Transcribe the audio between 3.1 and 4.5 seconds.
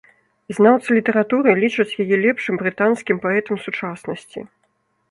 паэтам сучаснасці.